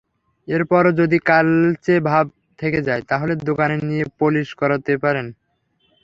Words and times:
এরপরও 0.47 0.91
যদি 0.99 1.17
কালচে 1.29 1.95
ভাব 2.09 2.25
থেকে 2.59 2.79
যায়, 2.87 3.03
তাহলে 3.09 3.33
দোকানে 3.49 3.75
নিয়ে 3.89 4.05
পলিশ 4.19 4.47
করাতে 4.61 4.93
পারেন। 5.03 5.25